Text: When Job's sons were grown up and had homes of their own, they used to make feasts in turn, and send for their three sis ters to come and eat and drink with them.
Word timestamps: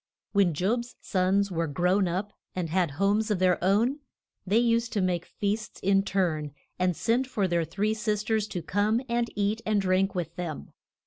When 0.31 0.55
Job's 0.55 0.95
sons 0.99 1.51
were 1.51 1.67
grown 1.67 2.07
up 2.07 2.33
and 2.55 2.71
had 2.71 2.89
homes 2.97 3.29
of 3.29 3.37
their 3.37 3.63
own, 3.63 3.99
they 4.47 4.57
used 4.57 4.91
to 4.93 4.99
make 5.01 5.27
feasts 5.27 5.79
in 5.79 6.01
turn, 6.01 6.55
and 6.79 6.95
send 6.97 7.27
for 7.27 7.47
their 7.47 7.65
three 7.65 7.93
sis 7.93 8.23
ters 8.23 8.47
to 8.47 8.63
come 8.63 9.01
and 9.07 9.29
eat 9.35 9.61
and 9.63 9.79
drink 9.79 10.15
with 10.15 10.35
them. 10.37 10.71